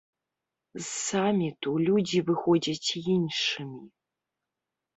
[0.77, 3.83] З саміту людзі выходзяць іншымі.